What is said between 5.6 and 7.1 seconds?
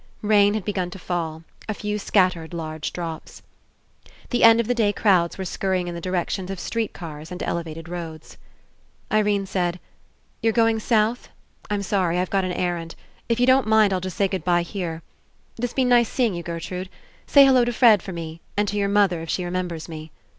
ing In the directions of street